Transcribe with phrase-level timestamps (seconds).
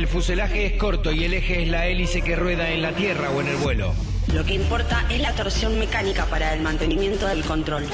[0.00, 3.28] el fuselaje es corto y el eje es la hélice que rueda en la tierra
[3.28, 3.92] o en el vuelo.
[4.32, 7.84] Lo que importa es la torsión mecánica para el mantenimiento del control.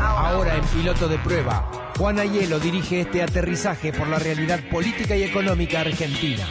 [0.00, 5.22] Ahora en piloto de prueba, Juan Ayelo dirige este aterrizaje por la realidad política y
[5.22, 6.44] económica argentina.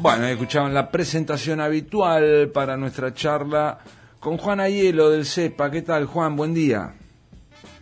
[0.00, 3.78] Bueno, escuchaban la presentación habitual para nuestra charla
[4.18, 5.70] con Juan Ayelo del CEPA.
[5.70, 6.34] ¿Qué tal, Juan?
[6.34, 6.92] Buen día.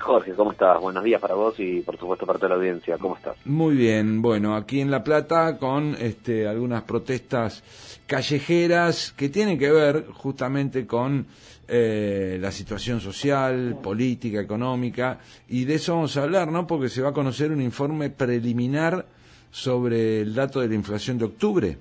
[0.05, 0.79] Jorge, ¿cómo estás?
[0.83, 2.99] Buenos días para vos y por supuesto para toda la audiencia.
[2.99, 3.37] ¿Cómo estás?
[3.47, 4.21] Muy bien.
[4.21, 7.65] Bueno, aquí en La Plata con este, algunas protestas
[8.07, 11.27] callejeras que tienen que ver justamente con
[11.67, 16.67] eh, la situación social, política, económica, y de eso vamos a hablar, ¿no?
[16.67, 19.07] Porque se va a conocer un informe preliminar
[19.51, 21.79] sobre el dato de la inflación de octubre.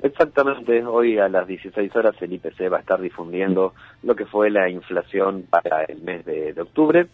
[0.00, 4.48] Exactamente, hoy a las 16 horas el IPC va a estar difundiendo lo que fue
[4.48, 7.08] la inflación para el mes de, octubre.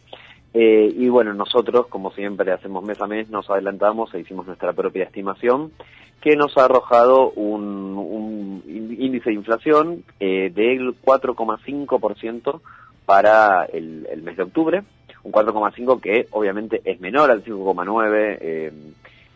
[0.53, 4.75] Eh, y bueno, nosotros, como siempre hacemos mes a mes, nos adelantamos e hicimos nuestra
[4.75, 5.73] propia estimación,
[6.21, 12.61] que nos ha arrojado un, índice de inflación eh, del 4,5%
[13.07, 14.83] para el, mes de octubre,
[15.23, 18.73] un 4,5 que obviamente es menor al 5,9 eh,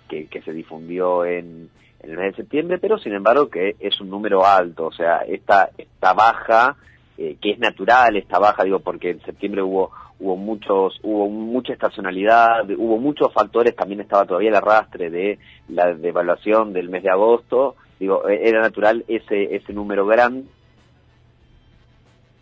[0.08, 1.70] que, que se difundió en
[2.00, 5.18] en el mes de septiembre, pero sin embargo que es un número alto, o sea,
[5.18, 6.76] esta, esta baja,
[7.16, 11.72] eh, que es natural esta baja, digo, porque en septiembre hubo hubo muchos hubo mucha
[11.72, 15.38] estacionalidad, hubo muchos factores, también estaba todavía el arrastre de
[15.68, 20.48] la devaluación del mes de agosto, digo, e, era natural ese ese número grande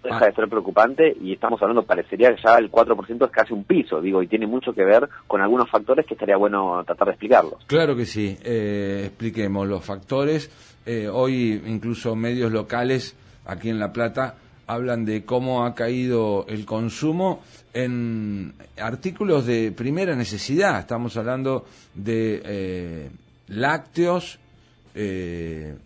[0.07, 3.65] deja de ser preocupante y estamos hablando, parecería que ya el 4% es casi un
[3.65, 7.12] piso, digo, y tiene mucho que ver con algunos factores que estaría bueno tratar de
[7.12, 7.65] explicarlos.
[7.67, 10.51] Claro que sí, eh, expliquemos los factores.
[10.87, 16.65] Eh, hoy incluso medios locales aquí en La Plata hablan de cómo ha caído el
[16.65, 20.81] consumo en artículos de primera necesidad.
[20.81, 23.11] Estamos hablando de eh,
[23.49, 24.39] lácteos,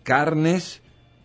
[0.04, 0.80] carnes,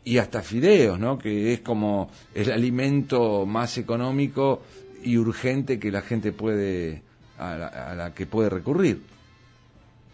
[0.05, 1.17] y hasta fideos, ¿no?
[1.17, 4.61] Que es como el alimento más económico
[5.03, 7.01] y urgente que la gente puede
[7.37, 9.01] a la, que puede recurrir.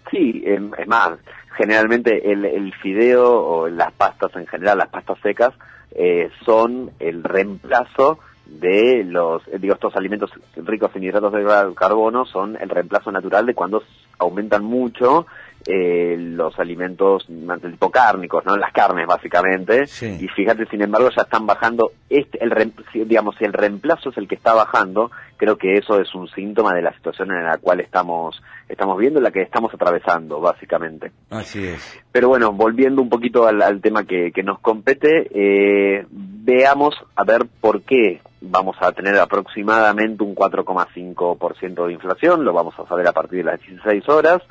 [0.09, 1.11] Sí, em, es más,
[1.55, 5.53] generalmente el, el, fideo o las pastas en general, las pastas secas,
[5.91, 12.25] eh, son el reemplazo de los, eh, digo, estos alimentos ricos en hidratos de carbono
[12.25, 13.83] son el reemplazo natural de cuando
[14.17, 15.27] aumentan mucho
[15.65, 18.55] eh, los alimentos del tipo cárnicos, ¿no?
[18.57, 19.83] Las carnes, básicamente.
[20.19, 22.73] Y fíjate, sin embargo, ya están bajando, este, el
[23.07, 26.73] digamos, si el reemplazo es el que está bajando, creo que eso es un síntoma
[26.73, 31.11] de la situación en la cual estamos, estamos viendo, la que estamos atravesando, básicamente.
[31.29, 31.99] Así es.
[32.11, 37.45] Pero bueno, volviendo un poquito al, tema que, que, nos compete, eh, veamos a ver
[37.59, 43.13] por qué vamos a tener aproximadamente un 4,5% de inflación, lo vamos a saber a
[43.13, 44.41] partir de las 16 horas.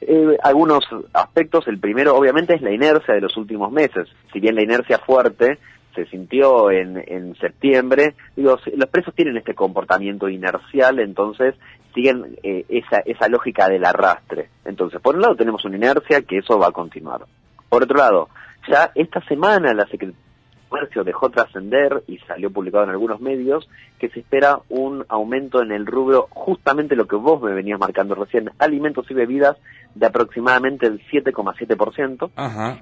[0.00, 4.54] Eh, algunos aspectos, el primero obviamente es la inercia de los últimos meses, si bien
[4.54, 5.58] la inercia fuerte
[5.94, 11.56] se sintió en, en septiembre, digo, los precios tienen este comportamiento inercial, entonces
[11.92, 14.48] siguen eh, esa, esa lógica del arrastre.
[14.64, 17.22] Entonces, por un lado tenemos una inercia que eso va a continuar.
[17.68, 18.28] Por otro lado,
[18.68, 20.29] ya esta semana la Secretaría
[20.70, 25.72] Comercio dejó trascender y salió publicado en algunos medios que se espera un aumento en
[25.72, 29.56] el rubro, justamente lo que vos me venías marcando recién, alimentos y bebidas,
[29.96, 32.30] de aproximadamente el 7,7%.
[32.36, 32.78] Ajá.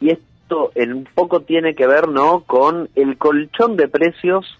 [0.00, 4.58] Y esto en poco tiene que ver, ¿no?, con el colchón de precios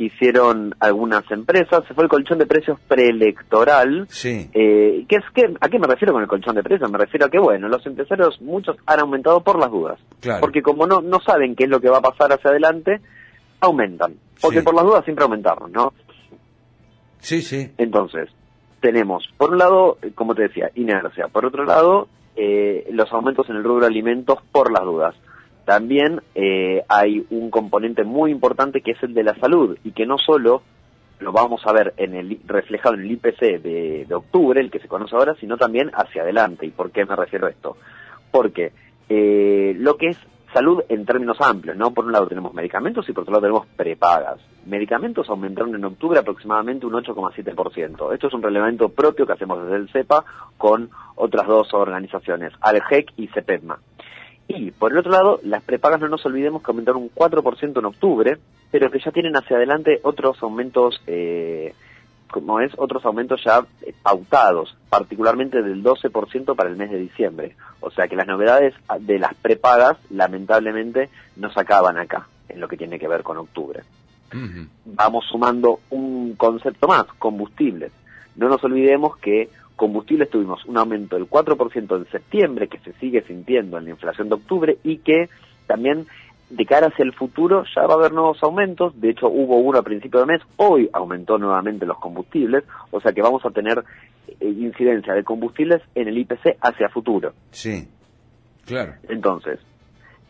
[0.00, 4.06] que hicieron algunas empresas, se fue el colchón de precios preelectoral.
[4.08, 4.48] Sí.
[4.54, 6.90] Eh, ¿qué es, qué, ¿A qué me refiero con el colchón de precios?
[6.90, 9.98] Me refiero a que, bueno, los empresarios, muchos han aumentado por las dudas.
[10.40, 13.02] Porque como no, no saben qué es lo que va a pasar hacia adelante,
[13.60, 14.14] aumentan.
[14.40, 15.92] Porque por las dudas siempre aumentaron, ¿no?
[17.18, 17.70] Sí, sí.
[17.76, 18.30] Entonces,
[18.80, 21.28] tenemos, por un lado, como te decía, inercia.
[21.28, 25.14] Por otro lado, eh, los aumentos en el rubro de alimentos por las dudas
[25.70, 30.04] también eh, hay un componente muy importante que es el de la salud y que
[30.04, 30.62] no solo
[31.20, 34.88] lo vamos a ver en el reflejado en el IPC de, octubre, el que se
[34.88, 36.66] conoce ahora, sino también hacia adelante.
[36.66, 37.76] ¿Y por qué me refiero a esto?
[38.32, 38.72] Porque
[39.08, 40.18] eh, lo que es
[40.52, 41.92] salud en términos amplios, ¿no?
[41.92, 44.40] Por un lado tenemos medicamentos y por otro lado tenemos prepagas.
[44.66, 48.12] Medicamentos aumentaron en octubre aproximadamente un 8,7%.
[48.12, 50.24] Esto es un relevamiento propio que hacemos desde el CEPA
[50.58, 53.78] con otras dos organizaciones, ALGEC y CEPEDMA.
[54.56, 57.84] Y por el otro lado, las prepagas no nos olvidemos que aumentaron un 4% en
[57.84, 58.38] octubre,
[58.70, 61.72] pero que ya tienen hacia adelante otros aumentos, eh,
[62.30, 67.54] como es, otros aumentos ya eh, pautados, particularmente del 12% para el mes de diciembre.
[67.80, 72.66] O sea que las novedades de las prepagas, lamentablemente, no se acaban acá, en lo
[72.66, 73.82] que tiene que ver con octubre.
[74.84, 77.92] Vamos sumando un concepto más, combustibles.
[78.36, 79.48] no nos olvidemos que
[79.80, 84.28] combustibles tuvimos un aumento del 4% en septiembre, que se sigue sintiendo en la inflación
[84.28, 85.30] de octubre, y que
[85.66, 86.06] también
[86.50, 89.78] de cara hacia el futuro ya va a haber nuevos aumentos, de hecho hubo uno
[89.78, 93.82] a principio de mes, hoy aumentó nuevamente los combustibles, o sea que vamos a tener
[94.28, 97.32] eh, incidencia de combustibles en el IPC hacia futuro.
[97.50, 97.88] Sí,
[98.66, 98.96] claro.
[99.08, 99.60] Entonces,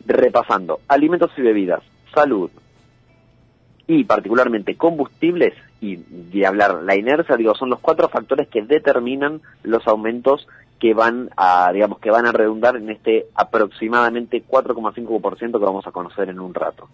[0.06, 1.82] repasando, alimentos y bebidas,
[2.14, 2.52] salud
[3.88, 9.40] y particularmente combustibles, y de hablar la inercia, digo, son los cuatro factores que determinan
[9.62, 10.46] los aumentos
[10.78, 15.92] que van a, digamos, que van a redundar en este aproximadamente 4,5% que vamos a
[15.92, 16.88] conocer en un rato.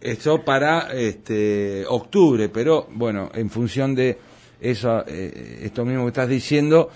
[0.00, 4.18] Esto para este octubre, pero bueno, en función de
[4.60, 6.90] eso, eh, esto mismo que estás diciendo,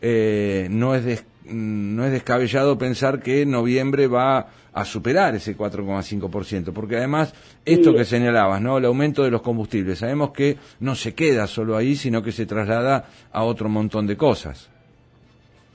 [0.00, 1.04] eh, no es
[1.44, 7.34] no es descabellado pensar que noviembre va a superar ese 4,5%, porque además
[7.64, 8.78] esto que señalabas, ¿no?
[8.78, 12.46] El aumento de los combustibles, sabemos que no se queda solo ahí, sino que se
[12.46, 14.70] traslada a otro montón de cosas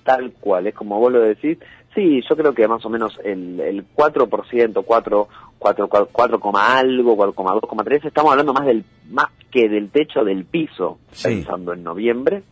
[0.08, 1.58] tal cual, es como vos lo decís.
[1.94, 5.28] Sí, yo creo que más o menos el, el 4%, 4,
[5.60, 6.10] 4, 4,
[6.56, 12.44] algo, 4,2, estamos hablando más del más que del techo del piso, pensando en noviembre,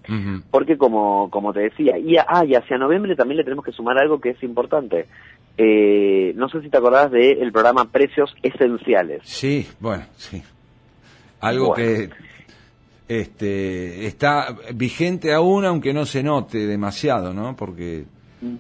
[0.50, 3.98] porque como, como te decía, y, ah, y hacia noviembre también le tenemos que sumar
[3.98, 5.06] algo que es importante.
[5.58, 9.22] Eh, no sé si te acordás del programa Precios Esenciales.
[9.24, 10.42] Sí, bueno, sí.
[11.42, 12.10] Algo que
[13.08, 17.56] este, está vigente aún, aunque no se note demasiado, ¿no?
[17.56, 18.06] Porque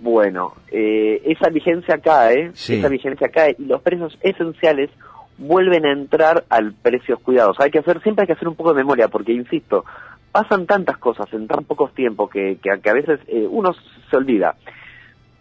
[0.01, 4.89] bueno, eh, esa vigencia cae, esa vigencia cae y los precios esenciales
[5.37, 7.57] vuelven a entrar al precios cuidados.
[7.59, 9.85] Hay que hacer, siempre hay que hacer un poco de memoria, porque insisto,
[10.31, 13.73] pasan tantas cosas en tan pocos tiempos que, que, a veces eh, uno
[14.09, 14.55] se olvida.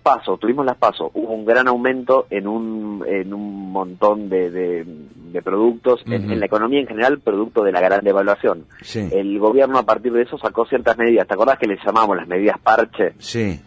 [0.02, 5.42] Paso, tuvimos las paso, hubo un gran aumento en un, en un montón de, de,
[5.42, 8.66] productos, en, la economía en general, producto de la gran devaluación.
[8.94, 12.28] El gobierno a partir de eso sacó ciertas medidas, ¿te acordás que les llamamos las
[12.28, 13.14] medidas parche?
[13.18, 13.58] Sí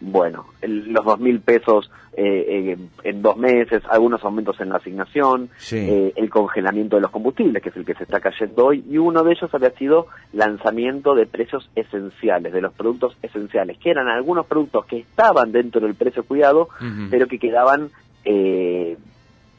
[0.00, 5.50] bueno, los dos mil pesos eh, eh, en dos meses, algunos aumentos en la asignación,
[5.72, 8.96] eh, el congelamiento de los combustibles, que es el que se está cayendo hoy, y
[8.96, 14.08] uno de ellos había sido lanzamiento de precios esenciales, de los productos esenciales, que eran
[14.08, 16.70] algunos productos que estaban dentro del precio cuidado,
[17.10, 17.90] pero que quedaban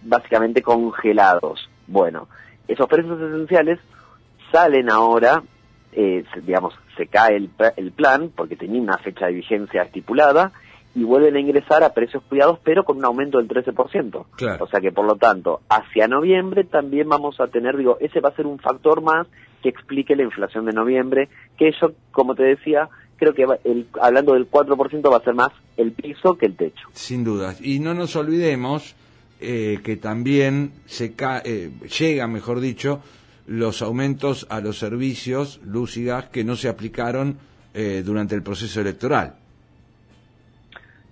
[0.02, 1.70] básicamente congelados.
[1.86, 2.28] Bueno,
[2.68, 3.80] esos precios esenciales
[4.52, 5.44] salen ahora
[5.94, 10.52] eh, digamos, se cae el, el plan porque tenía una fecha de vigencia estipulada
[10.98, 14.26] y vuelven a ingresar a precios cuidados, pero con un aumento del 13%.
[14.60, 18.30] O sea que, por lo tanto, hacia noviembre también vamos a tener, digo, ese va
[18.30, 19.28] a ser un factor más
[19.62, 24.34] que explique la inflación de noviembre, que eso, como te decía, creo que el, hablando
[24.34, 26.88] del 4% va a ser más el piso que el techo.
[26.94, 27.56] Sin duda.
[27.62, 28.96] Y no nos olvidemos
[29.40, 31.14] eh, que también se
[31.44, 33.02] eh, llega, mejor dicho,
[33.48, 35.98] los aumentos a los servicios, luz
[36.32, 37.38] que no se aplicaron
[37.74, 39.36] eh, durante el proceso electoral.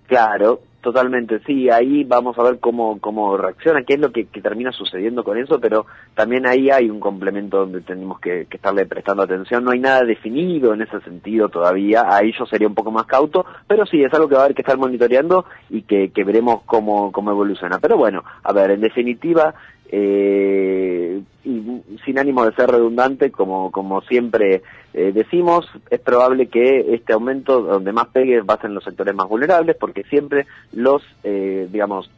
[0.06, 4.70] Claro, totalmente, sí, ahí vamos a ver cómo, cómo reacciona, qué es lo que, termina
[4.70, 9.64] sucediendo con eso, pero también ahí hay un complemento donde tenemos que, estarle prestando atención,
[9.64, 13.44] no hay nada definido en ese sentido todavía, ahí yo sería un poco más cauto,
[13.66, 16.62] pero sí, es algo que va a haber que estar monitoreando y que, que veremos
[16.66, 17.78] cómo, cómo evoluciona.
[17.80, 19.54] Pero bueno, a ver, en definitiva,
[19.90, 20.95] eh,
[21.44, 24.62] y sin ánimo de ser redundante, como, como siempre
[24.94, 28.84] eh, decimos, es probable que este aumento donde más pegue va a ser en los
[28.84, 32.10] sectores más vulnerables, porque siempre los, eh, digamos,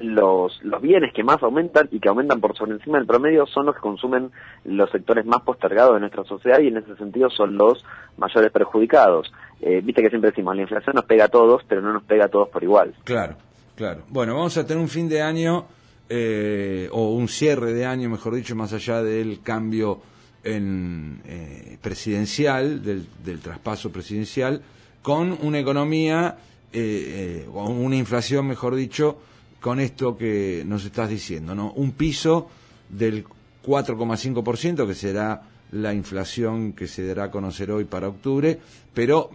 [0.00, 3.66] los, los bienes que más aumentan y que aumentan por sobre encima del promedio son
[3.66, 4.30] los que consumen
[4.64, 7.84] los sectores más postergados de nuestra sociedad y en ese sentido son los
[8.16, 9.32] mayores perjudicados.
[9.60, 12.26] Eh, viste que siempre decimos, la inflación nos pega a todos, pero no nos pega
[12.26, 12.94] a todos por igual.
[13.04, 13.36] Claro,
[13.76, 14.02] claro.
[14.08, 15.66] Bueno, vamos a tener un fin de año
[16.12, 20.00] eh, o un cierre de año, mejor dicho, más allá del cambio
[20.42, 23.06] en, eh, presidencial, del,
[23.40, 24.60] traspaso presidencial,
[25.02, 26.36] con una economía
[26.72, 29.18] eh, o una inflación, mejor dicho,
[29.60, 31.70] con esto que nos estás diciendo, ¿no?
[31.74, 32.50] Un piso
[32.88, 33.24] del
[33.64, 38.58] 4,5%, que será la inflación que se dará a conocer hoy para octubre,
[38.92, 39.30] pero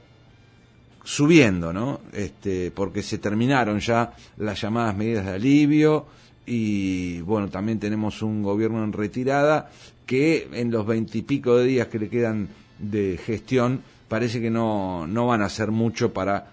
[1.05, 2.01] subiendo, ¿no?
[2.11, 6.07] Este, porque se terminaron ya las llamadas medidas de alivio,
[6.45, 9.69] y bueno, también tenemos un gobierno en retirada
[10.05, 12.49] que en los veintipico de días que le quedan
[12.79, 16.47] de gestión parece que no, no van a hacer mucho para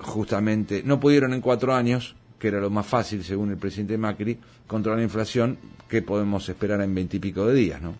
[0.00, 4.38] justamente, no pudieron en cuatro años, que era lo más fácil según el presidente Macri,
[4.66, 7.94] controlar la inflación, que podemos esperar en veintipico de días, ¿no?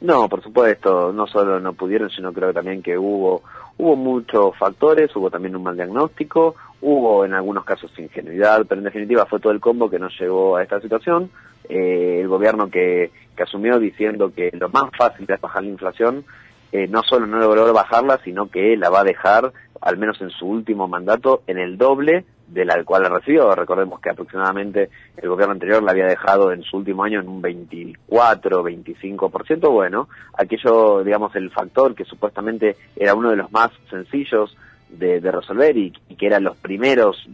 [0.00, 3.42] No, por supuesto, no solo no pudieron, sino creo también que hubo
[3.78, 8.84] hubo muchos factores, hubo también un mal diagnóstico, hubo en algunos casos ingenuidad, pero en
[8.84, 11.30] definitiva fue todo el combo que nos llevó a esta situación.
[11.68, 16.24] Eh, el gobierno que, que asumió diciendo que lo más fácil es bajar la inflación
[16.72, 20.30] eh, no solo no logró bajarla, sino que la va a dejar, al menos en
[20.30, 23.54] su último mandato, en el doble de la cual la recibió.
[23.54, 27.42] Recordemos que aproximadamente el gobierno anterior la había dejado en su último año en un
[27.42, 29.70] 24, 25%.
[29.70, 34.56] Bueno, aquello, digamos, el factor que supuestamente era uno de los más sencillos
[34.88, 37.28] de, resolver y, y, que eran los primeros,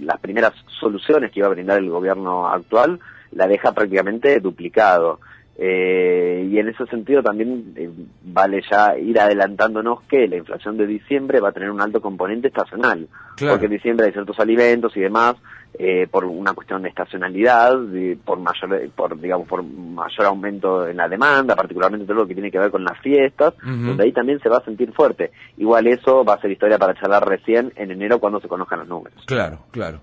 [0.00, 2.98] las primeras soluciones que iba a brindar el gobierno actual,
[3.32, 5.20] la deja prácticamente duplicado.
[5.58, 7.90] Eh, y en ese sentido también eh,
[8.24, 12.48] vale ya ir adelantándonos que la inflación de diciembre va a tener un alto componente
[12.48, 13.08] estacional,
[13.38, 15.36] porque en diciembre hay ciertos alimentos y demás
[15.78, 17.74] eh, por una cuestión de estacionalidad,
[18.22, 22.50] por mayor, por digamos por mayor aumento en la demanda, particularmente todo lo que tiene
[22.50, 25.30] que ver con las fiestas, donde ahí también se va a sentir fuerte.
[25.56, 28.88] Igual eso va a ser historia para charlar recién en enero cuando se conozcan los
[28.88, 29.22] números.
[29.26, 30.00] Claro, claro.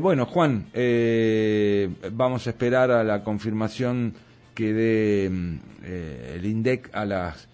[0.00, 0.66] bueno, Juan,
[2.12, 4.14] vamos a esperar a la confirmación
[4.58, 7.48] que dé mm, eh, el INDEC a las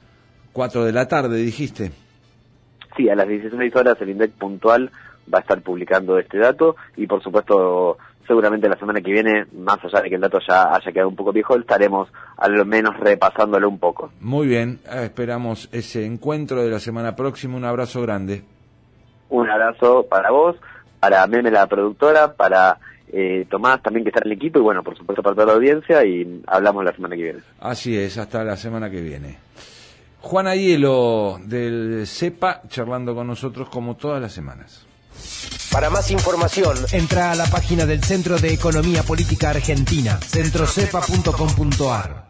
[0.54, 1.92] 4 de la tarde, dijiste.
[2.96, 4.90] Sí, a las 16 horas el INDEC puntual
[5.32, 9.84] va a estar publicando este dato y por supuesto seguramente la semana que viene, más
[9.84, 12.08] allá de que el dato ya haya quedado un poco viejo, estaremos
[12.38, 14.10] al menos repasándolo un poco.
[14.20, 17.58] Muy bien, eh, esperamos ese encuentro de la semana próxima.
[17.58, 18.44] Un abrazo grande.
[19.28, 20.56] Un abrazo para vos,
[21.00, 22.78] para Meme la productora, para
[23.16, 25.52] eh, Tomás también que está en el equipo y bueno, por supuesto para toda la
[25.52, 27.40] audiencia y hablamos la semana que viene.
[27.60, 29.38] Así es, hasta la semana que viene.
[30.20, 34.86] Juan Hielo del CEPA charlando con nosotros como todas las semanas.
[35.70, 42.23] Para más información, entra a la página del Centro de Economía Política Argentina, centrocepa.com.ar.